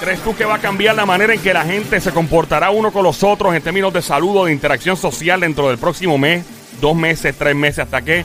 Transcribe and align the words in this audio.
¿Crees 0.00 0.20
tú 0.20 0.34
que 0.34 0.46
va 0.46 0.54
a 0.54 0.58
cambiar 0.58 0.96
la 0.96 1.04
manera 1.04 1.34
en 1.34 1.40
que 1.40 1.52
la 1.52 1.64
gente 1.64 2.00
se 2.00 2.10
comportará 2.10 2.70
uno 2.70 2.90
con 2.90 3.02
los 3.02 3.22
otros 3.22 3.54
en 3.54 3.62
términos 3.62 3.92
de 3.92 4.00
saludo, 4.00 4.46
de 4.46 4.52
interacción 4.52 4.96
social 4.96 5.40
dentro 5.40 5.68
del 5.68 5.76
próximo 5.76 6.16
mes, 6.16 6.46
dos 6.80 6.96
meses, 6.96 7.36
tres 7.36 7.54
meses? 7.54 7.80
¿Hasta 7.80 8.00
qué, 8.00 8.24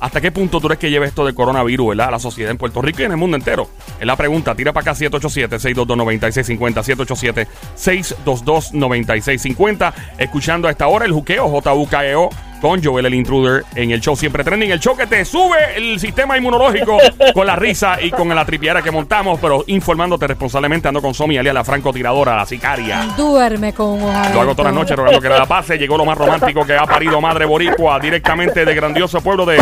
hasta 0.00 0.20
qué 0.20 0.32
punto 0.32 0.60
tú 0.60 0.66
crees 0.66 0.80
que 0.80 0.90
lleve 0.90 1.06
esto 1.06 1.24
de 1.24 1.32
coronavirus, 1.32 1.90
¿verdad? 1.90 2.08
A 2.08 2.10
la 2.10 2.18
sociedad 2.18 2.50
en 2.50 2.58
Puerto 2.58 2.82
Rico 2.82 3.02
y 3.02 3.04
en 3.04 3.12
el 3.12 3.16
mundo 3.16 3.36
entero. 3.36 3.70
Es 4.00 4.06
la 4.06 4.16
pregunta. 4.16 4.54
Tira 4.54 4.72
para 4.72 4.90
acá 4.90 5.00
787-622-9650. 5.00 7.46
787-622-9650. 7.76 9.92
Escuchando 10.18 10.68
a 10.68 10.72
esta 10.72 10.88
hora 10.88 11.06
el 11.06 11.12
juqueo 11.12 11.48
JUKEO 11.48 12.30
con 12.60 12.82
Joel 12.82 13.06
el 13.06 13.14
Intruder 13.14 13.64
en 13.74 13.90
el 13.90 14.00
show 14.00 14.16
Siempre 14.16 14.44
Trending. 14.44 14.70
El 14.70 14.80
show 14.80 14.96
que 14.96 15.06
te 15.06 15.24
sube 15.24 15.56
el 15.76 15.98
sistema 15.98 16.36
inmunológico 16.36 16.98
con 17.34 17.46
la 17.46 17.56
risa 17.56 18.00
y 18.00 18.10
con 18.10 18.28
la 18.34 18.44
tripiera 18.44 18.82
que 18.82 18.90
montamos, 18.90 19.38
pero 19.40 19.64
informándote 19.66 20.26
responsablemente. 20.26 20.88
Ando 20.88 21.00
con 21.00 21.14
Somi, 21.14 21.38
alias 21.38 21.54
la 21.54 21.64
francotiradora, 21.64 22.36
la 22.36 22.46
sicaria. 22.46 23.08
Duerme 23.16 23.72
con 23.72 24.00
de 24.00 24.34
Lo 24.34 24.40
hago 24.40 24.54
todas 24.54 24.72
las 24.72 24.74
noches 24.74 24.96
rogando 24.96 25.20
que 25.20 25.28
nada 25.28 25.46
pase. 25.46 25.78
Llegó 25.78 25.96
lo 25.96 26.04
más 26.04 26.18
romántico 26.18 26.64
que 26.64 26.76
ha 26.76 26.84
parido 26.84 27.20
Madre 27.20 27.44
Boricua 27.44 27.98
directamente 28.00 28.64
del 28.64 28.74
grandioso 28.74 29.20
pueblo 29.20 29.46
de 29.46 29.58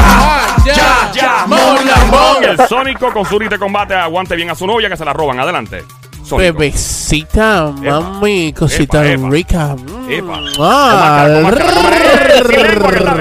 ya, 0.65 1.11
Ya, 1.13 1.45
Mon 1.47 1.87
Lambón. 1.87 2.45
El 2.45 2.67
Sónico 2.67 3.13
con 3.13 3.25
su 3.25 3.39
de 3.39 3.59
combate 3.59 3.95
aguante 3.95 4.37
bien 4.37 4.51
a 4.51 4.55
su 4.55 4.67
novia 4.67 4.89
que 4.89 4.97
se 4.97 5.05
la 5.05 5.13
roban. 5.13 5.39
Adelante. 5.39 5.85
Sónico. 6.25 6.37
Bebecita, 6.39 7.71
mami, 7.71 8.53
cosita 8.53 9.05
epa. 9.07 9.29
rica. 9.29 9.77
Epa. 10.09 10.41
Ah. 10.59 11.27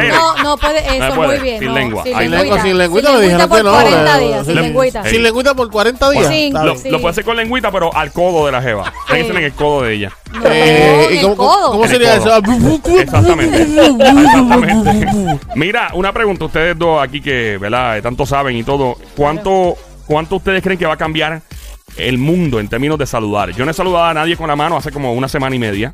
No, 0.09 0.43
no 0.43 0.57
puede, 0.57 0.79
eso, 0.97 1.09
No 1.09 1.15
puede, 1.15 1.27
muy 1.29 1.39
bien. 1.39 1.59
sin 1.59 1.67
no, 1.69 1.73
lengua. 1.75 2.03
Sin 2.03 2.15
Ahí. 2.15 2.27
Lengüita. 2.27 2.43
lengua, 2.43 2.61
sin 2.63 2.77
lengüita, 2.77 3.07
Sin 3.09 3.17
me 3.17 3.23
dijeron 3.25 3.49
por 3.49 3.57
que 3.57 3.63
no. 3.63 3.71
40 3.71 4.21
eh, 4.21 4.25
días, 4.27 4.45
sin 4.45 4.55
le- 4.55 4.61
lengüita. 4.61 5.03
Sin 5.05 5.23
lengüita 5.23 5.53
por 5.55 5.71
40 5.71 6.09
días. 6.11 6.29
Lo, 6.85 6.99
puede 7.01 7.09
hacer 7.11 7.23
con 7.25 7.37
lengüita, 7.37 7.71
pero 7.71 7.95
al 7.95 8.11
codo 8.11 8.45
de 8.45 8.51
la 8.51 8.61
jeva. 8.61 8.91
Tiene 9.07 9.21
que 9.21 9.27
ser 9.27 9.37
en 9.37 9.43
el 9.43 9.53
codo 9.53 9.81
de 9.83 9.93
ella. 9.93 10.11
No, 10.31 10.41
Eh, 10.49 11.05
en 11.09 11.13
¿y 11.15 11.17
el 11.19 11.23
cómo, 11.23 11.35
codo. 11.37 11.71
cómo 11.71 11.85
En 11.85 11.89
el 11.91 11.97
sería 11.97 12.17
codo. 12.19 12.37
eso? 12.37 12.89
Exactamente. 12.99 13.61
Exactamente. 13.61 15.39
Mira, 15.55 15.89
una 15.93 16.11
pregunta. 16.11 16.45
Ustedes 16.45 16.77
dos 16.77 17.01
aquí 17.01 17.21
que, 17.21 17.57
¿verdad? 17.59 18.01
Tanto 18.01 18.25
saben 18.25 18.55
y 18.57 18.63
todo. 18.63 18.97
¿Cuánto, 19.15 19.75
¿Cuánto 20.05 20.35
ustedes 20.37 20.61
creen 20.63 20.77
que 20.79 20.85
va 20.85 20.93
a 20.93 20.97
cambiar 20.97 21.41
el 21.97 22.17
mundo 22.17 22.59
en 22.59 22.67
términos 22.69 22.97
de 22.97 23.05
saludar? 23.05 23.51
Yo 23.51 23.65
no 23.65 23.71
he 23.71 23.73
saludado 23.73 24.05
a 24.05 24.13
nadie 24.13 24.35
con 24.37 24.47
la 24.47 24.55
mano 24.55 24.77
hace 24.77 24.91
como 24.91 25.13
una 25.13 25.27
semana 25.27 25.55
y 25.55 25.59
media. 25.59 25.93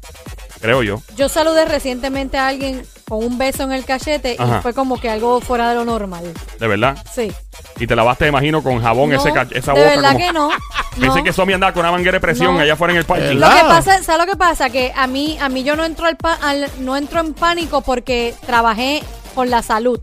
Creo 0.61 0.83
yo. 0.83 1.01
Yo 1.15 1.29
saludé 1.29 1.63
recientemente 1.63 2.37
a 2.37 2.47
alguien 2.47 2.85
con 3.07 3.23
un 3.23 3.37
beso 3.37 3.63
en 3.63 3.71
el 3.71 3.85
cachete 3.85 4.35
Ajá. 4.37 4.57
y 4.57 4.61
fue 4.61 4.73
como 4.73 4.99
que 4.99 5.09
algo 5.09 5.39
fuera 5.39 5.69
de 5.69 5.75
lo 5.75 5.85
normal. 5.85 6.33
De 6.59 6.67
verdad. 6.67 6.97
Sí. 7.13 7.31
Y 7.79 7.87
te 7.87 7.95
lavaste, 7.95 8.27
imagino, 8.27 8.61
con 8.61 8.81
jabón 8.81 9.09
No, 9.09 9.15
ese 9.15 9.29
esa 9.29 9.73
de 9.73 9.79
boca. 9.79 9.89
verdad 9.95 10.11
como- 10.13 10.17
que 10.25 10.33
no. 10.33 10.49
Pensé 10.99 11.19
no. 11.19 11.23
que 11.23 11.31
Somi 11.31 11.53
andaba 11.53 11.71
con 11.71 11.79
una 11.81 11.91
manguera 11.93 12.17
de 12.17 12.19
presión 12.19 12.55
No. 12.55 12.59
allá 12.59 12.73
afuera 12.73 12.91
en 12.93 12.99
el. 12.99 13.05
¿Verdad? 13.05 13.51
Lo 13.51 13.55
que 13.55 13.63
pasa, 13.69 14.03
¿sabes 14.03 14.25
lo 14.25 14.31
que 14.33 14.37
pasa? 14.37 14.69
Que 14.69 14.91
a 14.93 15.07
mí, 15.07 15.37
a 15.39 15.47
mí 15.47 15.63
yo 15.63 15.77
no 15.77 15.85
entro 15.85 16.07
al, 16.07 16.17
pa- 16.17 16.37
al- 16.41 16.69
no 16.79 16.97
entro 16.97 17.21
en 17.21 17.33
pánico 17.33 17.79
porque 17.81 18.35
trabajé 18.45 19.01
con 19.35 19.49
la 19.49 19.63
salud. 19.63 20.01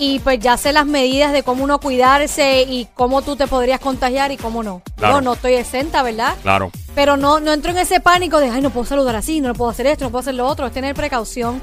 Y 0.00 0.20
pues 0.20 0.38
ya 0.38 0.56
sé 0.56 0.72
las 0.72 0.86
medidas 0.86 1.32
de 1.32 1.42
cómo 1.42 1.64
uno 1.64 1.80
cuidarse 1.80 2.62
y 2.62 2.86
cómo 2.94 3.22
tú 3.22 3.34
te 3.36 3.46
podrías 3.48 3.80
contagiar 3.80 4.30
y 4.30 4.36
cómo 4.36 4.62
no. 4.62 4.82
Claro. 4.96 5.14
No, 5.16 5.20
no 5.22 5.32
estoy 5.32 5.54
exenta, 5.54 6.02
¿verdad? 6.04 6.36
Claro. 6.42 6.70
Pero 6.94 7.16
no, 7.16 7.40
no 7.40 7.52
entro 7.52 7.72
en 7.72 7.78
ese 7.78 7.98
pánico 8.00 8.38
de, 8.38 8.48
ay, 8.50 8.60
no 8.60 8.70
puedo 8.70 8.86
saludar 8.86 9.16
así, 9.16 9.40
no 9.40 9.52
puedo 9.54 9.70
hacer 9.70 9.86
esto, 9.86 10.04
no 10.04 10.10
puedo 10.10 10.20
hacer 10.20 10.34
lo 10.34 10.46
otro, 10.46 10.66
es 10.66 10.72
tener 10.72 10.94
precaución. 10.94 11.60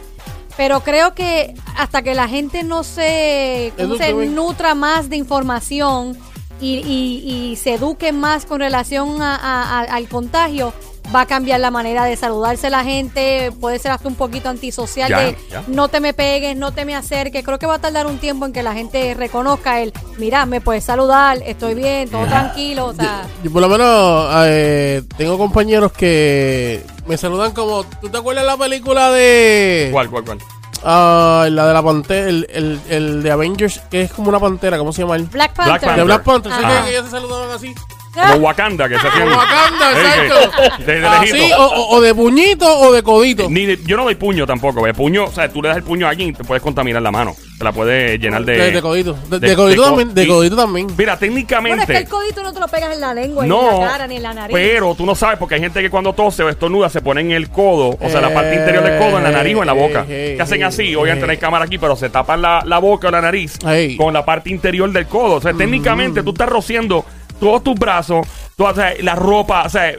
Pero 0.58 0.82
creo 0.82 1.14
que 1.14 1.54
hasta 1.78 2.02
que 2.02 2.14
la 2.14 2.28
gente 2.28 2.64
no 2.64 2.84
se, 2.84 3.74
¿cómo 3.78 3.96
se 3.96 4.10
Eduque, 4.10 4.26
nutra 4.28 4.74
más 4.76 5.10
de 5.10 5.18
información 5.18 6.18
y, 6.62 6.76
y- 6.78 7.52
y 7.52 7.56
se 7.58 7.74
eduque 7.74 8.12
más 8.14 8.46
con 8.46 8.60
relación 8.62 9.22
a- 9.22 9.36
a- 9.36 9.80
a- 9.82 9.96
al 9.96 10.08
contagio, 10.08 10.74
va 11.14 11.22
a 11.22 11.26
cambiar 11.26 11.60
la 11.60 11.72
manera 11.72 12.06
de 12.06 12.16
saludarse 12.16 12.70
la 12.70 12.84
gente, 12.84 13.52
puede 13.60 13.80
ser 13.80 13.92
hasta 13.92 14.08
un 14.08 14.16
poquito 14.16 14.50
antisocial 14.50 15.10
Ya, 15.10 15.20
de 15.20 15.38
ya. 15.52 15.64
no 15.68 15.88
te 15.88 16.00
me 16.00 16.14
pegues, 16.14 16.56
no 16.56 16.72
te 16.72 16.86
me 16.86 16.96
acerques. 16.96 17.44
Creo 17.44 17.60
que 17.60 17.66
va 17.66 17.76
a 17.76 17.80
tardar 17.80 18.08
un 18.08 18.18
tiempo 18.18 18.46
en 18.46 18.54
que 18.54 18.64
la 18.64 18.74
gente 18.74 19.14
reconozca 19.14 19.82
el, 19.82 19.94
mira, 20.18 20.46
me 20.46 20.62
puedes 20.62 20.84
saludar, 20.84 21.38
estoy 21.46 21.76
bien, 21.76 22.10
todo 22.10 22.26
tranquilo, 22.26 22.88
o 22.88 22.94
sea... 22.94 23.24
Yo 23.44 23.52
por 23.52 23.62
lo 23.62 23.70
menos 23.70 24.28
eh, 24.46 25.04
tengo 25.18 25.38
compañeros 25.38 25.92
que 25.92 26.84
me 27.08 27.18
saludan 27.18 27.52
como... 27.52 27.84
¿Tú 27.84 28.10
te 28.10 28.18
acuerdas 28.18 28.44
de 28.44 28.52
la 28.52 28.58
película 28.58 29.12
de... 29.12 29.90
¿Cuál, 29.92 30.10
cuál, 30.10 30.24
cuál? 30.26 30.38
Ah, 30.84 31.48
la 31.50 31.66
de 31.68 31.74
la 31.74 31.82
pantera, 31.82 32.30
el, 32.30 32.48
el, 32.52 32.80
el 32.90 33.24
de 33.24 33.32
Avengers, 33.32 33.82
que 33.90 34.04
es 34.04 34.12
como 34.12 34.30
una 34.30 34.40
pantera, 34.40 34.78
¿cómo 34.78 34.94
se 34.94 35.02
llama? 35.02 35.16
él? 35.16 35.24
Black 35.32 35.56
Black 35.56 35.82
Panther. 35.82 35.96
De 35.96 36.04
Black 36.04 36.24
Panther, 36.24 36.52
¿sabes 36.52 36.66
Ajá. 36.68 36.84
que 36.86 36.92
ellos 36.92 37.06
se 37.06 37.12
saludaban 37.12 37.50
así? 37.50 37.74
Como 38.16 38.36
Wakanda, 38.46 38.88
que 38.90 39.00
se 39.00 39.08
hacían. 39.08 39.28
Wakanda, 39.30 39.92
Eh, 39.92 40.26
exacto. 40.28 40.52
que- 40.78 40.84
De, 40.86 41.00
de 41.02 41.08
Así, 41.08 41.32
lejito. 41.34 41.58
o, 41.58 41.66
o- 41.66 41.98
o 41.98 42.02
de 42.02 42.16
puñito 42.16 42.80
o 42.80 42.94
de 42.94 43.04
codito. 43.04 43.50
Ni 43.50 43.66
de- 43.66 43.80
yo 43.86 43.98
no 43.98 44.04
doy 44.04 44.16
puño 44.16 44.46
tampoco. 44.48 44.86
De 44.86 44.94
puño, 44.94 45.26
o 45.26 45.32
sea, 45.32 45.50
tú 45.50 45.62
le 45.62 45.70
das 45.70 45.78
el 45.78 45.84
puño 45.84 46.08
a 46.08 46.10
alguien 46.12 46.30
y 46.30 46.34
te 46.34 46.44
puedes 46.44 46.62
contaminar 46.64 47.02
la 47.02 47.12
mano. 47.12 47.36
Te 47.58 47.64
la 47.64 47.72
puedes 47.72 48.20
llenar 48.20 48.44
de. 48.44 48.58
De, 48.58 48.72
de 48.72 48.82
codito. 48.82 49.14
De, 49.30 49.40
de- 49.40 49.50
de 49.50 49.56
codito 49.56 49.82
co- 49.84 49.88
también. 49.90 50.14
De 50.14 50.24
y- 50.24 50.28
codito 50.28 50.56
también. 50.56 50.88
Mira, 50.88 50.96
Bueno, 50.98 51.14
es 51.14 51.20
que 51.20 51.26
técnicamente. 51.26 51.98
el 51.98 52.08
codito 52.10 52.44
no 52.44 52.54
te 52.54 52.60
lo 52.60 52.68
pegas 52.68 52.94
en 52.94 53.02
la 53.02 53.14
lengua, 53.14 53.44
ni 53.44 53.50
no, 53.50 53.72
en 53.76 53.80
la 53.82 53.88
cara, 53.92 54.08
ni 54.08 54.16
en 54.18 54.24
la 54.24 54.34
nariz. 54.34 54.54
pero 54.54 54.94
tú 54.96 55.06
no 55.06 55.16
sabes 55.16 55.38
porque 55.40 55.56
hay 55.56 55.62
gente 55.62 55.82
que 55.82 55.90
cuando 55.90 56.14
tose 56.14 56.44
o 56.44 56.50
estornuda 56.50 56.90
se 56.90 57.02
pone 57.02 57.22
en 57.22 57.32
el 57.32 57.50
codo, 57.50 57.98
o 58.00 58.10
sea, 58.10 58.20
la 58.22 58.34
parte 58.34 58.56
interior 58.56 58.84
del 58.84 58.98
codo, 58.98 59.18
en 59.18 59.24
la 59.24 59.32
nariz 59.32 59.56
o 59.56 59.62
en 59.62 59.68
la 59.68 59.74
boca. 59.74 60.06
Eh, 60.10 60.34
que 60.36 60.42
hacen 60.44 60.62
eh, 60.62 60.66
así, 60.66 60.96
obviamente 60.96 61.24
eh. 61.24 61.28
no 61.28 61.32
hay 61.32 61.38
cámara 61.38 61.66
aquí, 61.66 61.78
pero 61.78 61.96
se 61.96 62.10
tapan 62.10 62.42
la, 62.42 62.62
la 62.66 62.80
boca 62.80 63.08
o 63.08 63.12
la 63.12 63.22
nariz 63.22 63.58
Ey. 63.66 63.96
con 63.98 64.14
la 64.14 64.24
parte 64.26 64.50
interior 64.50 64.92
del 64.92 65.08
codo. 65.08 65.36
O 65.36 65.42
sea, 65.42 65.54
técnicamente 65.54 66.24
tú 66.24 66.32
estás 66.32 66.50
rociando 66.50 67.06
todos 67.40 67.64
tus 67.64 67.76
brazos, 67.76 68.28
toda, 68.56 68.72
o 68.72 68.76
sea, 68.76 68.94
la 69.02 69.16
ropa, 69.16 69.64
o 69.64 69.70
sea, 69.70 69.90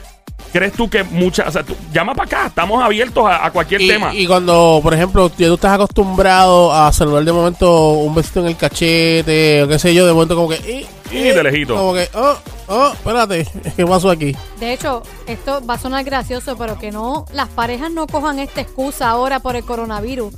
¿crees 0.53 0.73
tú 0.73 0.89
que 0.89 1.03
muchas. 1.05 1.49
O 1.49 1.51
sea, 1.51 1.63
tú- 1.63 1.77
llama 1.93 2.15
para 2.15 2.27
acá, 2.27 2.47
estamos 2.47 2.83
abiertos 2.83 3.27
a, 3.27 3.45
a 3.47 3.51
cualquier 3.51 3.81
Y, 3.83 3.89
tema. 3.89 4.15
y 4.15 4.27
cuando, 4.27 4.81
por 4.83 4.95
ejemplo, 4.95 5.31
ya 5.37 5.49
tú 5.49 5.55
estás 5.55 5.73
acostumbrado 5.75 6.73
a 6.73 6.93
saludar 6.93 7.25
de 7.25 7.33
momento 7.33 7.91
un 7.91 8.15
besito 8.15 8.41
en 8.41 8.47
el 8.47 8.57
cachete, 8.57 9.63
o 9.63 9.69
qué 9.69 9.79
sé 9.79 9.95
yo, 9.95 10.07
de 10.07 10.13
momento 10.13 10.37
como 10.37 10.49
que... 10.49 10.57
eh, 10.57 10.87
Y 11.11 11.19
de 11.31 11.43
lejito. 11.43 11.75
Como 11.77 11.95
que, 11.95 12.09
oh, 12.15 12.37
oh, 12.69 12.93
espérate, 12.93 13.47
¿qué 13.77 13.87
pasó 13.87 14.11
aquí? 14.11 14.37
De 14.59 14.73
hecho, 14.73 15.03
esto 15.27 15.65
va 15.67 15.75
a 15.75 15.79
sonar 15.79 16.05
gracioso, 16.05 16.57
pero 16.57 16.79
que 16.79 16.91
no, 16.91 17.27
las 17.33 17.49
parejas 17.49 17.91
no 17.91 18.07
cojan 18.07 18.39
esta 18.39 18.61
excusa 18.61 19.11
ahora 19.11 19.41
por 19.41 19.57
el 19.57 19.65
coronavirus 19.65 20.35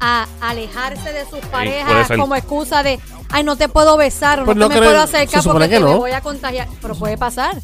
a 0.00 0.26
alejarse 0.40 1.12
de 1.12 1.24
sus 1.24 1.40
parejas 1.46 2.08
como 2.16 2.34
excusa 2.34 2.82
de, 2.82 2.98
ay, 3.30 3.44
no 3.44 3.56
te 3.56 3.68
puedo 3.68 3.96
besar 3.96 4.40
o 4.40 4.44
Pues 4.44 4.56
no, 4.56 4.68
no 4.68 4.74
te 4.74 4.80
me 4.80 4.86
puedo 4.86 5.00
acercar 5.00 5.42
porque 5.42 5.68
que 5.68 5.76
te 5.76 5.84
me 5.84 5.94
voy 5.94 6.12
a 6.12 6.20
contagiar. 6.20 6.68
Pero 6.82 6.94
puede 6.94 7.16
pasar. 7.16 7.56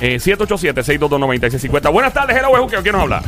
Eh, 0.00 0.16
787-622-9650. 0.16 1.92
Buenas 1.92 2.12
tardes, 2.12 2.36
hello, 2.36 2.66
¿quién 2.68 2.92
nos 2.92 3.02
habla? 3.02 3.22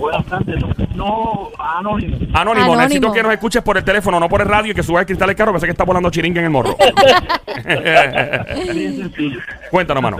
Buenas 0.00 0.24
tardes. 0.26 0.56
No, 0.94 1.50
anónimo. 1.58 2.16
Anónimo, 2.32 2.38
Anónimo. 2.38 2.76
necesito 2.76 3.12
que 3.12 3.22
nos 3.22 3.32
escuches 3.32 3.62
por 3.62 3.76
el 3.76 3.84
teléfono, 3.84 4.18
no 4.18 4.28
por 4.28 4.40
el 4.40 4.48
radio 4.48 4.72
y 4.72 4.74
que 4.74 4.82
subas 4.82 5.00
el 5.02 5.06
cristal 5.06 5.28
del 5.28 5.36
carro, 5.36 5.52
que 5.52 5.60
sé 5.60 5.66
que 5.66 5.72
está 5.72 5.84
volando 5.84 6.10
chiringa 6.10 6.40
en 6.40 6.46
el 6.46 6.50
morro. 6.50 6.76
Bien 8.72 8.96
sencillo. 8.96 9.40
Cuéntanos, 9.70 10.02
mano. 10.02 10.18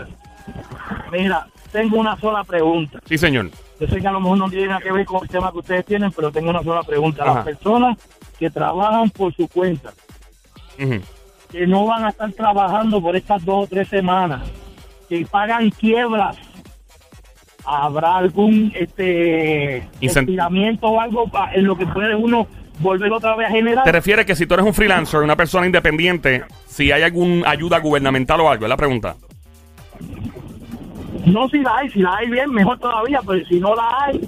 Mira, 1.12 1.46
tengo 1.72 1.98
una 1.98 2.16
sola 2.18 2.44
pregunta. 2.44 2.98
Sí, 3.06 3.18
señor. 3.18 3.50
Yo 3.80 3.86
sé 3.86 4.00
que 4.00 4.06
a 4.06 4.12
lo 4.12 4.20
mejor 4.20 4.38
no 4.38 4.50
tiene 4.50 4.68
nada 4.68 4.80
que 4.80 4.92
ver 4.92 5.06
con 5.06 5.22
el 5.22 5.28
tema 5.28 5.50
que 5.52 5.58
ustedes 5.58 5.86
tienen, 5.86 6.12
pero 6.12 6.30
tengo 6.30 6.50
una 6.50 6.62
sola 6.62 6.82
pregunta. 6.82 7.22
Ajá. 7.24 7.34
Las 7.36 7.44
personas 7.44 7.96
que 8.38 8.50
trabajan 8.50 9.08
por 9.10 9.34
su 9.34 9.48
cuenta, 9.48 9.90
Ujú. 10.78 11.00
que 11.50 11.66
no 11.66 11.86
van 11.86 12.04
a 12.04 12.08
estar 12.10 12.30
trabajando 12.32 13.00
por 13.00 13.16
estas 13.16 13.44
dos 13.44 13.64
o 13.64 13.66
tres 13.66 13.88
semanas, 13.88 14.42
que 15.08 15.26
pagan 15.30 15.70
quiebras, 15.70 16.36
¿habrá 17.64 18.16
algún 18.16 18.72
este 18.74 19.82
Incent- 20.00 20.20
estiramiento 20.20 20.86
o 20.88 21.00
algo 21.00 21.28
pa- 21.28 21.52
en 21.54 21.66
lo 21.66 21.76
que 21.76 21.86
puede 21.86 22.14
uno 22.14 22.46
volver 22.80 23.12
otra 23.12 23.36
vez 23.36 23.48
a 23.48 23.50
generar? 23.52 23.84
¿Te 23.84 23.92
refieres 23.92 24.26
que 24.26 24.34
si 24.36 24.46
tú 24.46 24.54
eres 24.54 24.66
un 24.66 24.74
freelancer, 24.74 25.20
una 25.20 25.36
persona 25.36 25.66
independiente, 25.66 26.44
si 26.66 26.90
hay 26.92 27.02
alguna 27.02 27.48
ayuda 27.50 27.78
gubernamental 27.78 28.40
o 28.40 28.50
algo? 28.50 28.64
Es 28.64 28.68
la 28.70 28.76
pregunta. 28.76 29.16
No, 31.26 31.48
si 31.48 31.58
la 31.58 31.76
hay, 31.76 31.90
si 31.90 32.00
la 32.00 32.16
hay 32.16 32.30
bien, 32.30 32.50
mejor 32.50 32.78
todavía, 32.78 33.20
pero 33.26 33.44
si 33.46 33.60
no 33.60 33.74
la 33.74 33.88
hay, 34.04 34.20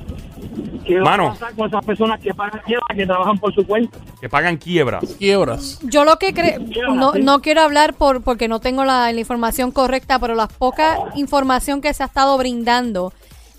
¿qué 0.85 0.99
va 1.01 1.05
Mano. 1.13 1.29
a 1.29 1.31
pasar 1.31 1.55
con 1.55 1.67
esas 1.69 1.85
personas 1.85 2.21
que 2.21 2.35
pagan 2.35 2.61
quiebra, 2.67 2.85
que 2.95 3.07
trabajan 3.07 3.39
por 3.39 3.55
su 3.55 3.67
cuenta? 3.67 3.97
Que 4.21 4.29
pagan 4.29 4.57
quiebras. 4.59 5.03
Quiebras. 5.19 5.81
Yo 5.83 6.05
lo 6.05 6.19
que 6.19 6.35
creo, 6.35 6.61
no, 6.95 7.13
no 7.15 7.41
quiero 7.41 7.63
hablar 7.63 7.95
por 7.95 8.23
porque 8.23 8.47
no 8.47 8.61
tengo 8.61 8.85
la, 8.85 9.11
la 9.11 9.19
información 9.19 9.73
correcta, 9.73 10.19
pero 10.19 10.35
la 10.35 10.47
poca 10.49 10.99
información 11.17 11.81
que 11.81 11.93
se 11.95 12.03
ha 12.03 12.07
estado 12.07 12.37
brindando, 12.37 13.13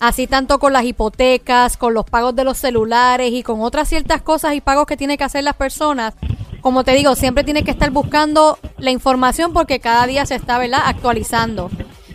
así 0.06 0.26
tanto 0.26 0.58
con 0.58 0.72
las 0.72 0.84
hipotecas, 0.84 1.76
con 1.76 1.94
los 1.94 2.04
pagos 2.04 2.36
de 2.36 2.44
los 2.44 2.58
celulares 2.58 3.32
y 3.32 3.42
con 3.42 3.62
otras 3.62 3.88
ciertas 3.88 4.20
cosas 4.20 4.54
y 4.54 4.60
pagos 4.60 4.86
que 4.86 4.96
tienen 4.96 5.16
que 5.16 5.24
hacer 5.24 5.44
las 5.44 5.56
personas, 5.56 6.14
como 6.60 6.84
te 6.84 6.92
digo, 6.92 7.14
siempre 7.14 7.44
tiene 7.44 7.64
que 7.64 7.70
estar 7.70 7.90
buscando 7.90 8.58
la 8.78 8.90
información 8.90 9.52
porque 9.52 9.80
cada 9.80 10.06
día 10.06 10.26
se 10.26 10.34
está, 10.34 10.58
¿verdad?, 10.58 10.82
actualizando. 10.84 11.70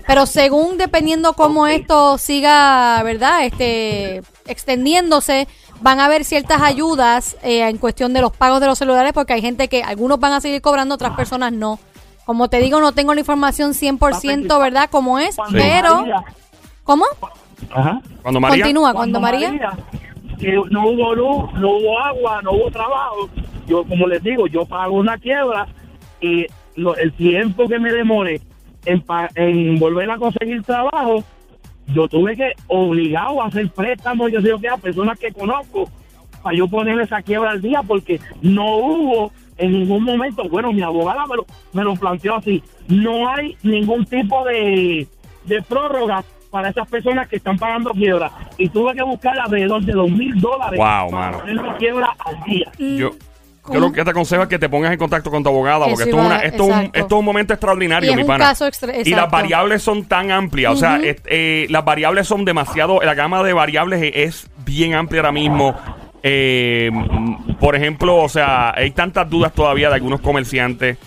Pero 0.05 0.25
según 0.25 0.77
dependiendo 0.77 1.33
cómo 1.33 1.67
esto 1.67 2.17
siga, 2.17 3.01
¿verdad? 3.03 3.45
Este 3.45 4.23
extendiéndose, 4.45 5.47
van 5.81 5.99
a 5.99 6.05
haber 6.05 6.25
ciertas 6.25 6.61
ayudas 6.61 7.37
eh, 7.43 7.61
en 7.67 7.77
cuestión 7.77 8.13
de 8.13 8.21
los 8.21 8.35
pagos 8.35 8.59
de 8.59 8.65
los 8.65 8.79
celulares 8.79 9.13
porque 9.13 9.33
hay 9.33 9.41
gente 9.41 9.67
que 9.67 9.83
algunos 9.83 10.19
van 10.19 10.33
a 10.33 10.41
seguir 10.41 10.61
cobrando, 10.61 10.95
otras 10.95 11.15
personas 11.15 11.53
no. 11.53 11.79
Como 12.25 12.49
te 12.49 12.59
digo, 12.59 12.79
no 12.79 12.91
tengo 12.91 13.13
la 13.13 13.19
información 13.19 13.73
100%, 13.73 14.59
¿verdad? 14.59 14.89
Como 14.89 15.19
es, 15.19 15.35
Cuando 15.35 15.57
pero 15.57 16.05
¿Cómo? 16.83 17.05
Ajá. 17.71 18.01
Cuando 18.21 18.39
María. 18.39 18.63
Continúa, 18.63 18.93
cuando 18.93 19.19
María 19.19 19.71
que 20.39 20.53
no 20.69 20.87
hubo 20.87 21.13
luz, 21.15 21.53
no 21.55 21.69
hubo 21.71 21.99
agua, 21.99 22.41
no 22.41 22.51
hubo 22.53 22.71
trabajo. 22.71 23.29
Yo, 23.67 23.83
como 23.83 24.07
les 24.07 24.23
digo, 24.23 24.47
yo 24.47 24.65
pago 24.65 24.95
una 24.97 25.17
quiebra 25.17 25.67
y 26.21 26.45
lo- 26.75 26.95
el 26.95 27.11
tiempo 27.11 27.67
que 27.67 27.77
me 27.77 27.91
demore 27.91 28.39
en, 28.85 29.77
volver 29.79 30.09
a 30.09 30.17
conseguir 30.17 30.63
trabajo, 30.63 31.23
yo 31.93 32.07
tuve 32.07 32.37
que 32.37 32.53
obligado 32.67 33.41
a 33.41 33.47
hacer 33.47 33.69
préstamos, 33.71 34.31
yo 34.31 34.41
sé 34.41 34.51
que 34.61 34.69
a 34.69 34.77
personas 34.77 35.19
que 35.19 35.31
conozco, 35.33 35.89
para 36.41 36.55
yo 36.55 36.67
poner 36.69 36.99
esa 37.01 37.21
quiebra 37.21 37.51
al 37.51 37.61
día, 37.61 37.83
porque 37.83 38.21
no 38.41 38.77
hubo 38.77 39.31
en 39.57 39.73
ningún 39.73 40.03
momento, 40.05 40.47
bueno, 40.47 40.71
mi 40.71 40.81
abogada 40.81 41.25
me 41.27 41.35
lo, 41.35 41.45
me 41.73 41.83
lo 41.83 41.95
planteó 41.95 42.35
así, 42.35 42.63
no 42.87 43.27
hay 43.27 43.57
ningún 43.61 44.05
tipo 44.05 44.45
de, 44.45 45.05
de 45.43 45.61
prórroga 45.63 46.23
para 46.49 46.69
esas 46.69 46.87
personas 46.89 47.27
que 47.27 47.35
están 47.37 47.57
pagando 47.57 47.91
quiebra. 47.91 48.31
Y 48.57 48.69
tuve 48.69 48.93
que 48.95 49.03
buscar 49.03 49.37
alrededor 49.39 49.83
de 49.83 49.93
dos 49.93 50.09
mil 50.09 50.39
dólares 50.39 50.77
Wow, 50.77 51.11
para 51.11 51.31
mano. 51.31 51.39
poner 51.39 51.55
la 51.55 51.77
quiebra 51.77 52.09
al 52.25 52.43
día. 52.43 52.71
Yo, 52.77 53.11
yo 53.71 53.79
lo 53.79 53.91
que 53.91 54.03
te 54.03 54.09
aconsejo 54.09 54.41
es 54.43 54.49
que 54.49 54.57
te 54.57 54.67
pongas 54.67 54.91
en 54.91 54.97
contacto 54.97 55.29
con 55.29 55.43
tu 55.43 55.49
abogada, 55.49 55.85
porque 55.87 56.03
esto 56.05 56.19
es, 56.19 56.25
una- 56.25 56.35
iba- 56.37 56.43
esto, 56.45 56.63
es 56.63 56.69
un, 56.75 56.83
esto 56.93 57.05
es 57.15 57.19
un 57.19 57.25
momento 57.25 57.53
extraordinario, 57.53 58.07
Y 58.07 58.11
es 58.11 58.15
mi 58.15 58.21
un 58.23 58.27
pana. 58.27 58.53
y 59.05 59.09
las 59.11 59.29
variables 59.29 59.83
son 59.83 60.05
tan 60.05 60.31
amplias, 60.31 60.73
o 60.73 60.75
sea, 60.75 60.97
es- 60.97 61.21
eh, 61.25 61.67
las 61.69 61.85
variables 61.85 62.27
son 62.27 62.45
demasiado, 62.45 62.99
la 63.01 63.13
gama 63.13 63.43
de 63.43 63.53
variables 63.53 64.01
e- 64.01 64.23
es 64.23 64.49
bien 64.65 64.95
amplia 64.95 65.21
ahora 65.21 65.31
mismo. 65.31 65.75
Eh, 66.23 66.89
mm, 66.91 67.53
por 67.59 67.75
ejemplo, 67.75 68.17
o 68.17 68.27
sea, 68.27 68.73
hay 68.75 68.91
tantas 68.91 69.29
dudas 69.29 69.53
todavía 69.53 69.87
de 69.89 69.95
algunos 69.95 70.19
comerciantes. 70.19 70.97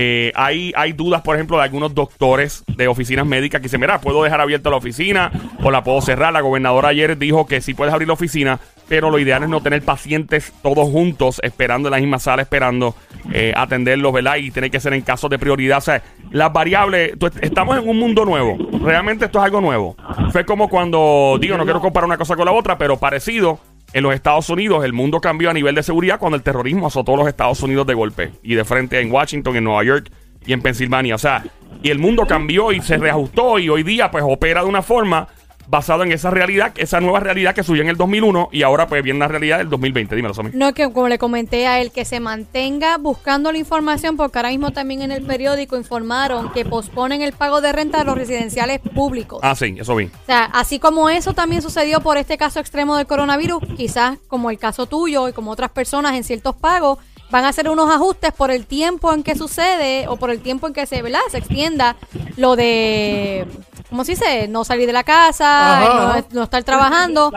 Eh, 0.00 0.30
hay, 0.36 0.72
hay 0.76 0.92
dudas, 0.92 1.22
por 1.22 1.34
ejemplo, 1.34 1.56
de 1.56 1.64
algunos 1.64 1.92
doctores 1.92 2.62
de 2.68 2.86
oficinas 2.86 3.26
médicas 3.26 3.60
que 3.60 3.64
dicen, 3.64 3.80
mira, 3.80 4.00
puedo 4.00 4.22
dejar 4.22 4.40
abierta 4.40 4.70
la 4.70 4.76
oficina 4.76 5.32
o 5.60 5.72
la 5.72 5.82
puedo 5.82 6.00
cerrar. 6.00 6.32
La 6.32 6.40
gobernadora 6.40 6.90
ayer 6.90 7.18
dijo 7.18 7.48
que 7.48 7.60
sí 7.60 7.74
puedes 7.74 7.92
abrir 7.92 8.06
la 8.06 8.14
oficina, 8.14 8.60
pero 8.88 9.10
lo 9.10 9.18
ideal 9.18 9.42
es 9.42 9.48
no 9.48 9.60
tener 9.60 9.82
pacientes 9.82 10.52
todos 10.62 10.88
juntos, 10.88 11.40
esperando 11.42 11.88
en 11.88 11.94
la 11.94 11.98
misma 11.98 12.20
sala, 12.20 12.42
esperando 12.42 12.94
eh, 13.32 13.52
atenderlos, 13.56 14.12
¿verdad? 14.12 14.36
Y 14.36 14.52
tiene 14.52 14.70
que 14.70 14.78
ser 14.78 14.92
en 14.92 15.02
casos 15.02 15.30
de 15.30 15.38
prioridad. 15.40 15.78
O 15.78 15.80
sea, 15.80 16.00
las 16.30 16.52
variables, 16.52 17.14
estamos 17.40 17.76
en 17.76 17.88
un 17.88 17.98
mundo 17.98 18.24
nuevo. 18.24 18.56
Realmente 18.80 19.24
esto 19.24 19.40
es 19.40 19.46
algo 19.46 19.60
nuevo. 19.60 19.96
Fue 20.30 20.44
como 20.44 20.68
cuando, 20.68 21.38
digo, 21.40 21.56
no 21.56 21.64
quiero 21.64 21.80
comparar 21.80 22.06
una 22.06 22.18
cosa 22.18 22.36
con 22.36 22.44
la 22.44 22.52
otra, 22.52 22.78
pero 22.78 22.98
parecido. 23.00 23.58
En 23.92 24.02
los 24.02 24.14
Estados 24.14 24.50
Unidos 24.50 24.84
el 24.84 24.92
mundo 24.92 25.20
cambió 25.20 25.48
a 25.48 25.54
nivel 25.54 25.74
de 25.74 25.82
seguridad 25.82 26.18
cuando 26.18 26.36
el 26.36 26.42
terrorismo 26.42 26.86
azotó 26.86 27.16
los 27.16 27.26
Estados 27.26 27.62
Unidos 27.62 27.86
de 27.86 27.94
golpe 27.94 28.32
y 28.42 28.54
de 28.54 28.64
frente 28.64 29.00
en 29.00 29.10
Washington, 29.10 29.56
en 29.56 29.64
Nueva 29.64 29.82
York 29.82 30.10
y 30.44 30.52
en 30.52 30.60
Pensilvania. 30.60 31.14
O 31.14 31.18
sea, 31.18 31.44
y 31.82 31.90
el 31.90 31.98
mundo 31.98 32.26
cambió 32.26 32.72
y 32.72 32.82
se 32.82 32.98
reajustó 32.98 33.58
y 33.58 33.68
hoy 33.68 33.82
día 33.82 34.10
pues 34.10 34.24
opera 34.26 34.62
de 34.62 34.68
una 34.68 34.82
forma 34.82 35.28
basado 35.68 36.02
en 36.02 36.12
esa 36.12 36.30
realidad, 36.30 36.72
esa 36.76 37.00
nueva 37.00 37.20
realidad 37.20 37.54
que 37.54 37.62
surgió 37.62 37.82
en 37.82 37.90
el 37.90 37.96
2001 37.96 38.48
y 38.52 38.62
ahora 38.62 38.88
pues 38.88 39.02
viene 39.02 39.18
la 39.18 39.28
realidad 39.28 39.58
del 39.58 39.68
2020. 39.68 40.16
Dímelo, 40.16 40.34
Somi. 40.34 40.50
No, 40.54 40.72
que 40.72 40.90
como 40.90 41.08
le 41.08 41.18
comenté 41.18 41.66
a 41.66 41.80
él, 41.80 41.92
que 41.92 42.04
se 42.04 42.20
mantenga 42.20 42.96
buscando 42.96 43.52
la 43.52 43.58
información, 43.58 44.16
porque 44.16 44.38
ahora 44.38 44.48
mismo 44.48 44.72
también 44.72 45.02
en 45.02 45.12
el 45.12 45.24
periódico 45.24 45.76
informaron 45.76 46.52
que 46.52 46.64
posponen 46.64 47.22
el 47.22 47.32
pago 47.32 47.60
de 47.60 47.72
renta 47.72 47.98
de 47.98 48.04
los 48.04 48.16
residenciales 48.16 48.80
públicos. 48.80 49.40
Ah, 49.42 49.54
sí, 49.54 49.76
eso 49.78 49.94
vi. 49.94 50.06
O 50.06 50.26
sea, 50.26 50.44
así 50.44 50.78
como 50.78 51.10
eso 51.10 51.34
también 51.34 51.60
sucedió 51.60 52.00
por 52.00 52.16
este 52.16 52.38
caso 52.38 52.60
extremo 52.60 52.96
del 52.96 53.06
coronavirus, 53.06 53.62
quizás 53.76 54.18
como 54.28 54.50
el 54.50 54.58
caso 54.58 54.86
tuyo 54.86 55.28
y 55.28 55.32
como 55.32 55.50
otras 55.50 55.70
personas 55.70 56.14
en 56.14 56.24
ciertos 56.24 56.56
pagos, 56.56 56.98
van 57.30 57.44
a 57.44 57.48
hacer 57.48 57.68
unos 57.68 57.90
ajustes 57.90 58.32
por 58.32 58.50
el 58.50 58.66
tiempo 58.66 59.12
en 59.12 59.22
que 59.22 59.34
sucede 59.34 60.08
o 60.08 60.16
por 60.16 60.30
el 60.30 60.40
tiempo 60.40 60.66
en 60.66 60.72
que 60.72 60.86
se, 60.86 61.02
¿verdad? 61.02 61.20
se 61.30 61.38
extienda 61.38 61.96
lo 62.36 62.56
de, 62.56 63.46
¿cómo 63.90 64.04
se 64.04 64.12
dice? 64.12 64.48
No 64.48 64.64
salir 64.64 64.86
de 64.86 64.92
la 64.92 65.04
casa, 65.04 65.78
Ajá, 65.78 66.20
no, 66.30 66.38
no 66.38 66.42
estar 66.44 66.62
trabajando. 66.64 67.32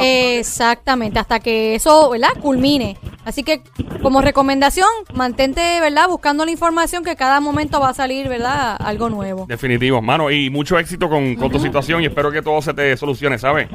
Exactamente, 0.00 1.18
hasta 1.18 1.40
que 1.40 1.74
eso, 1.74 2.10
¿verdad? 2.10 2.30
Culmine. 2.40 2.96
Así 3.24 3.42
que, 3.42 3.62
como 4.02 4.20
recomendación, 4.20 4.88
mantente, 5.14 5.80
¿verdad? 5.80 6.08
Buscando 6.08 6.44
la 6.44 6.50
información 6.50 7.04
que 7.04 7.16
cada 7.16 7.40
momento 7.40 7.80
va 7.80 7.90
a 7.90 7.94
salir, 7.94 8.28
¿verdad? 8.28 8.76
Algo 8.78 9.08
nuevo. 9.08 9.46
Definitivo, 9.46 10.02
mano. 10.02 10.30
Y 10.30 10.50
mucho 10.50 10.78
éxito 10.78 11.08
con, 11.08 11.36
con 11.36 11.50
tu 11.50 11.58
situación 11.58 12.02
y 12.02 12.06
espero 12.06 12.30
que 12.30 12.42
todo 12.42 12.60
se 12.60 12.74
te 12.74 12.96
solucione, 12.96 13.38
¿sabes? 13.38 13.68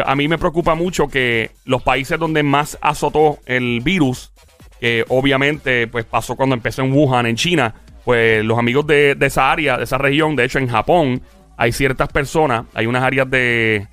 a 0.06 0.16
mí 0.16 0.28
me 0.28 0.38
preocupa 0.38 0.76
mucho 0.76 1.08
que 1.08 1.50
los 1.66 1.82
países 1.82 2.20
donde 2.20 2.44
más 2.44 2.78
azotó 2.80 3.40
el 3.48 3.82
virus, 3.82 4.32
que 4.80 5.04
obviamente 5.10 5.88
pues 5.88 6.06
pasó 6.06 6.36
cuando 6.36 6.54
empezó 6.54 6.84
en 6.84 6.94
Wuhan, 6.94 7.26
en 7.26 7.38
China, 7.38 7.74
pues 8.04 8.46
los 8.46 8.60
amigos 8.60 8.86
de, 8.86 9.18
esa 9.20 9.52
área, 9.52 9.80
de 9.80 9.86
esa 9.86 9.98
región, 9.98 10.36
de 10.36 10.46
hecho 10.46 10.60
en 10.60 10.68
Japón, 10.68 11.24
hay 11.58 11.72
ciertas 11.72 12.08
personas, 12.10 12.66
hay 12.76 12.86
unas 12.86 13.02
áreas 13.02 13.32
de... 13.32 13.88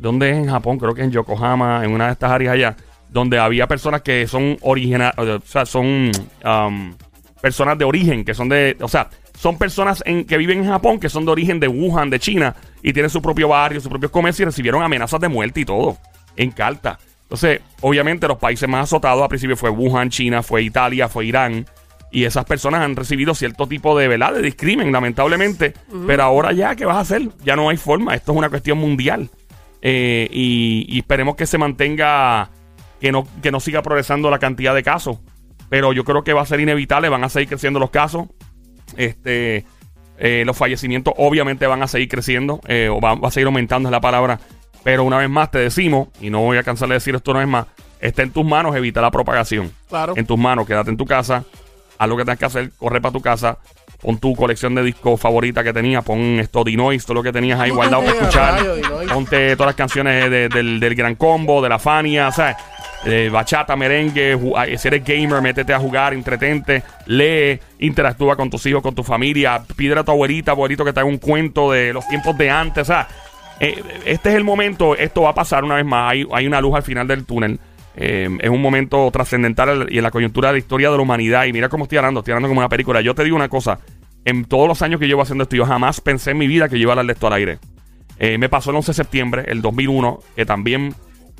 ¿Dónde 0.00 0.30
es 0.30 0.36
en 0.36 0.48
Japón? 0.48 0.78
Creo 0.78 0.94
que 0.94 1.02
en 1.02 1.10
Yokohama, 1.10 1.84
en 1.84 1.90
una 1.90 2.06
de 2.06 2.12
estas 2.12 2.30
áreas 2.30 2.54
allá, 2.54 2.76
donde 3.08 3.40
había 3.40 3.66
personas 3.66 4.02
que 4.02 4.28
son 4.28 4.56
originales, 4.60 5.18
o 5.18 5.40
sea, 5.44 5.66
son 5.66 6.12
um, 6.44 6.94
personas 7.42 7.76
de 7.76 7.84
origen, 7.84 8.24
que 8.24 8.32
son 8.32 8.48
de, 8.48 8.76
o 8.80 8.86
sea, 8.86 9.10
son 9.38 9.56
personas 9.56 10.02
en, 10.04 10.24
que 10.24 10.36
viven 10.36 10.58
en 10.58 10.66
Japón, 10.66 10.98
que 10.98 11.08
son 11.08 11.24
de 11.24 11.30
origen 11.30 11.60
de 11.60 11.68
Wuhan, 11.68 12.10
de 12.10 12.18
China, 12.18 12.56
y 12.82 12.92
tienen 12.92 13.08
su 13.08 13.22
propio 13.22 13.48
barrio, 13.48 13.80
su 13.80 13.88
propio 13.88 14.10
comercio, 14.10 14.42
y 14.42 14.46
recibieron 14.46 14.82
amenazas 14.82 15.20
de 15.20 15.28
muerte 15.28 15.60
y 15.60 15.64
todo. 15.64 15.96
en 16.36 16.50
carta. 16.50 16.98
Entonces, 17.22 17.60
obviamente 17.80 18.26
los 18.26 18.38
países 18.38 18.68
más 18.68 18.84
azotados 18.84 19.22
al 19.22 19.28
principio 19.28 19.56
fue 19.56 19.70
Wuhan, 19.70 20.10
China, 20.10 20.42
fue 20.42 20.62
Italia, 20.62 21.08
fue 21.08 21.26
Irán. 21.26 21.66
Y 22.10 22.24
esas 22.24 22.46
personas 22.46 22.80
han 22.80 22.96
recibido 22.96 23.34
cierto 23.34 23.66
tipo 23.66 23.96
de, 23.96 24.08
¿verdad? 24.08 24.32
de 24.32 24.42
discrimen, 24.42 24.90
lamentablemente. 24.90 25.74
Pero 26.06 26.22
ahora 26.22 26.52
ya, 26.52 26.74
¿qué 26.74 26.84
vas 26.84 26.96
a 26.96 27.00
hacer? 27.00 27.28
Ya 27.44 27.54
no 27.54 27.68
hay 27.68 27.76
forma. 27.76 28.14
Esto 28.14 28.32
es 28.32 28.38
una 28.38 28.48
cuestión 28.48 28.78
mundial. 28.78 29.30
Eh, 29.82 30.28
y, 30.32 30.86
y 30.88 30.98
esperemos 30.98 31.36
que 31.36 31.46
se 31.46 31.58
mantenga, 31.58 32.50
que 33.00 33.12
no, 33.12 33.28
que 33.42 33.52
no 33.52 33.60
siga 33.60 33.82
progresando 33.82 34.30
la 34.30 34.38
cantidad 34.38 34.74
de 34.74 34.82
casos. 34.82 35.18
Pero 35.68 35.92
yo 35.92 36.02
creo 36.04 36.24
que 36.24 36.32
va 36.32 36.42
a 36.42 36.46
ser 36.46 36.60
inevitable, 36.60 37.08
van 37.08 37.24
a 37.24 37.28
seguir 37.28 37.48
creciendo 37.48 37.78
los 37.78 37.90
casos. 37.90 38.26
Este, 38.96 39.64
eh, 40.18 40.42
los 40.46 40.56
fallecimientos 40.56 41.14
obviamente 41.16 41.66
van 41.66 41.82
a 41.82 41.86
seguir 41.88 42.08
creciendo, 42.08 42.60
eh, 42.66 42.88
o 42.90 43.00
va, 43.00 43.14
va 43.14 43.28
a 43.28 43.30
seguir 43.30 43.46
aumentando 43.46 43.88
es 43.88 43.92
la 43.92 44.00
palabra. 44.00 44.40
Pero 44.84 45.04
una 45.04 45.18
vez 45.18 45.28
más 45.28 45.50
te 45.50 45.58
decimos, 45.58 46.08
y 46.20 46.30
no 46.30 46.40
voy 46.40 46.56
a 46.56 46.62
cansar 46.62 46.88
de 46.88 46.94
decir 46.94 47.14
esto 47.14 47.30
una 47.32 47.40
vez 47.40 47.48
más, 47.48 47.66
está 48.00 48.22
en 48.22 48.30
tus 48.30 48.44
manos 48.44 48.74
evitar 48.76 49.02
la 49.02 49.10
propagación. 49.10 49.72
Claro. 49.88 50.14
En 50.16 50.24
tus 50.26 50.38
manos, 50.38 50.66
quédate 50.66 50.90
en 50.90 50.96
tu 50.96 51.04
casa, 51.04 51.44
haz 51.98 52.08
lo 52.08 52.16
que 52.16 52.24
tengas 52.24 52.38
que 52.38 52.44
hacer, 52.46 52.70
corre 52.78 53.00
para 53.00 53.12
tu 53.12 53.20
casa, 53.20 53.58
pon 54.00 54.18
tu 54.18 54.34
colección 54.36 54.76
de 54.76 54.84
discos 54.84 55.20
favorita 55.20 55.64
que 55.64 55.72
tenías, 55.72 56.04
pon 56.04 56.20
esto 56.38 56.62
Dinois, 56.62 57.04
todo 57.04 57.14
lo 57.14 57.22
que 57.24 57.32
tenías 57.32 57.58
ahí 57.58 57.70
guardado 57.70 58.04
para 58.04 58.16
escuchar. 58.16 58.64
Ponte 59.12 59.56
todas 59.56 59.70
las 59.70 59.74
canciones 59.76 60.30
de- 60.30 60.48
del, 60.48 60.78
del 60.78 60.94
Gran 60.94 61.16
Combo, 61.16 61.60
de 61.60 61.68
la 61.68 61.80
Fania, 61.80 62.28
o 62.28 62.32
sea, 62.32 62.56
eh, 63.04 63.28
bachata, 63.32 63.76
merengue, 63.76 64.38
si 64.76 64.88
eres 64.88 65.04
gamer, 65.04 65.40
métete 65.40 65.72
a 65.72 65.78
jugar, 65.78 66.14
entretente, 66.14 66.82
lee, 67.06 67.60
interactúa 67.78 68.36
con 68.36 68.50
tus 68.50 68.64
hijos, 68.66 68.82
con 68.82 68.94
tu 68.94 69.02
familia, 69.02 69.62
pídele 69.76 70.00
a 70.00 70.04
tu 70.04 70.10
abuelita, 70.10 70.52
abuelito 70.52 70.84
que 70.84 70.92
te 70.92 71.00
haga 71.00 71.08
un 71.08 71.18
cuento 71.18 71.72
de 71.72 71.92
los 71.92 72.06
tiempos 72.08 72.36
de 72.36 72.50
antes, 72.50 72.82
o 72.82 72.84
sea, 72.84 73.08
eh, 73.60 73.82
este 74.04 74.30
es 74.30 74.34
el 74.34 74.44
momento, 74.44 74.96
esto 74.96 75.22
va 75.22 75.30
a 75.30 75.34
pasar 75.34 75.64
una 75.64 75.76
vez 75.76 75.84
más, 75.84 76.12
hay, 76.12 76.26
hay 76.32 76.46
una 76.46 76.60
luz 76.60 76.74
al 76.74 76.82
final 76.82 77.06
del 77.06 77.24
túnel. 77.24 77.58
Eh, 78.00 78.28
es 78.40 78.50
un 78.50 78.62
momento 78.62 79.10
trascendental 79.10 79.88
y 79.90 79.98
en 79.98 80.04
la 80.04 80.12
coyuntura 80.12 80.48
de 80.48 80.52
la 80.52 80.58
historia 80.58 80.88
de 80.90 80.96
la 80.96 81.02
humanidad. 81.02 81.46
Y 81.46 81.52
mira 81.52 81.68
cómo 81.68 81.84
estoy 81.84 81.98
hablando, 81.98 82.20
estoy 82.20 82.32
hablando 82.32 82.48
como 82.48 82.60
una 82.60 82.68
película. 82.68 83.00
Yo 83.00 83.14
te 83.14 83.24
digo 83.24 83.34
una 83.34 83.48
cosa, 83.48 83.80
en 84.24 84.44
todos 84.44 84.68
los 84.68 84.82
años 84.82 85.00
que 85.00 85.08
llevo 85.08 85.22
haciendo 85.22 85.42
esto, 85.42 85.56
yo 85.56 85.66
jamás 85.66 86.00
pensé 86.00 86.30
en 86.30 86.38
mi 86.38 86.46
vida 86.46 86.68
que 86.68 86.78
yo 86.78 86.82
iba 86.82 86.94
a 86.94 87.02
esto 87.02 87.26
al 87.26 87.32
aire. 87.32 87.58
Me 88.20 88.48
pasó 88.48 88.70
el 88.70 88.76
11 88.76 88.90
de 88.90 88.94
septiembre, 88.94 89.44
el 89.46 89.62
2001, 89.62 90.20
que 90.34 90.44
también 90.44 90.92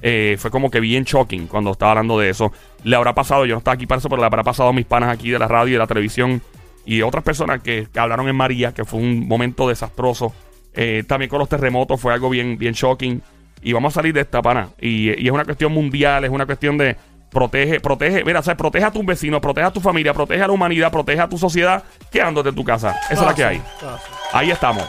eh, 0.02 0.36
fue 0.38 0.50
como 0.50 0.70
que 0.70 0.80
bien 0.80 1.04
shocking 1.04 1.46
cuando 1.46 1.72
estaba 1.72 1.92
hablando 1.92 2.18
de 2.18 2.30
eso. 2.30 2.52
Le 2.84 2.96
habrá 2.96 3.14
pasado, 3.14 3.46
yo 3.46 3.54
no 3.54 3.58
estaba 3.58 3.74
aquí 3.74 3.86
para 3.86 3.98
eso, 3.98 4.08
pero 4.08 4.20
le 4.20 4.26
habrá 4.26 4.42
pasado 4.42 4.68
a 4.68 4.72
mis 4.72 4.86
panas 4.86 5.10
aquí 5.10 5.30
de 5.30 5.38
la 5.38 5.48
radio 5.48 5.70
y 5.70 5.72
de 5.72 5.78
la 5.78 5.86
televisión 5.86 6.42
y 6.84 7.02
otras 7.02 7.22
personas 7.22 7.60
que, 7.62 7.86
que 7.92 8.00
hablaron 8.00 8.28
en 8.28 8.36
María, 8.36 8.72
que 8.72 8.84
fue 8.84 9.00
un 9.00 9.28
momento 9.28 9.68
desastroso. 9.68 10.32
Eh, 10.72 11.04
también 11.06 11.28
con 11.28 11.38
los 11.38 11.48
terremotos 11.48 12.00
fue 12.00 12.14
algo 12.14 12.30
bien, 12.30 12.56
bien 12.56 12.72
shocking. 12.72 13.20
Y 13.60 13.72
vamos 13.72 13.92
a 13.92 13.96
salir 13.96 14.14
de 14.14 14.20
esta 14.20 14.40
pana. 14.40 14.70
Y, 14.80 15.10
y 15.22 15.26
es 15.26 15.32
una 15.32 15.44
cuestión 15.44 15.72
mundial, 15.72 16.24
es 16.24 16.30
una 16.30 16.46
cuestión 16.46 16.78
de 16.78 16.96
protege, 17.30 17.80
protege, 17.80 18.24
mira, 18.24 18.40
o 18.40 18.42
sea, 18.42 18.56
protege 18.56 18.84
a 18.84 18.90
tus 18.90 19.04
vecinos, 19.04 19.40
protege 19.40 19.66
a 19.66 19.70
tu 19.70 19.80
familia, 19.80 20.14
protege 20.14 20.42
a 20.42 20.46
la 20.46 20.52
humanidad, 20.52 20.90
protege 20.90 21.20
a 21.20 21.28
tu 21.28 21.36
sociedad, 21.36 21.82
quedándote 22.10 22.50
en 22.50 22.54
tu 22.54 22.64
casa. 22.64 22.96
Esa 23.10 23.20
es 23.20 23.26
la 23.26 23.34
que 23.34 23.44
hay. 23.44 23.62
Ah. 23.82 23.98
Ahí 24.32 24.50
estamos. 24.50 24.84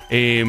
Eh, 0.09 0.43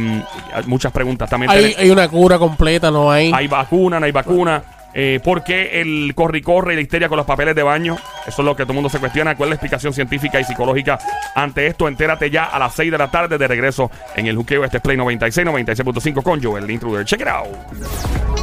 muchas 0.67 0.93
preguntas 0.93 1.29
también. 1.29 1.51
Hay, 1.51 1.75
hay 1.77 1.91
una 1.91 2.09
cura 2.09 2.39
completa, 2.39 2.91
no 2.91 3.11
hay. 3.11 3.33
hay 3.33 3.47
vacuna, 3.47 3.99
no 3.99 4.07
hay 4.07 4.13
vacuna. 4.13 4.63
Eh, 4.99 5.21
¿Por 5.23 5.45
qué 5.45 5.83
el 5.83 6.15
corre 6.15 6.38
y 6.73 6.75
la 6.75 6.81
histeria 6.81 7.11
con 7.11 7.19
los 7.19 7.26
papeles 7.26 7.55
de 7.55 7.62
baño? 7.62 7.99
Eso 8.26 8.41
es 8.41 8.47
lo 8.47 8.57
que 8.57 8.62
todo 8.62 8.73
el 8.73 8.76
mundo 8.76 8.88
se 8.88 8.99
cuestiona. 8.99 9.37
¿Cuál 9.37 9.49
es 9.49 9.50
la 9.50 9.55
explicación 9.57 9.93
científica 9.93 10.41
y 10.41 10.45
psicológica 10.45 10.99
ante 11.35 11.67
esto? 11.67 11.87
Entérate 11.87 12.31
ya 12.31 12.45
a 12.45 12.59
las 12.59 12.75
6 12.75 12.91
de 12.91 12.97
la 12.97 13.11
tarde 13.11 13.37
de 13.37 13.47
regreso 13.47 13.91
en 14.15 14.26
el 14.26 14.37
juqueo 14.37 14.65
este 14.65 14.79
es 14.79 14.83
Play 14.83 14.97
96, 14.97 15.47
96.5 15.47 16.23
con 16.23 16.43
Joel 16.43 16.65
el 16.65 16.71
Intruder. 16.71 17.05
Check 17.05 17.21
it 17.21 17.29
out. 17.29 18.36